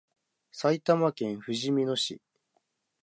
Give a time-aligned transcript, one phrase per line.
[0.51, 2.23] 埼玉県ふじみ野市